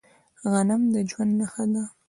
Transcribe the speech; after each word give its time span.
غنم 0.51 0.81
د 0.93 0.95
ژوند 1.09 1.31
نښه 1.39 1.63
ده. 1.73 1.83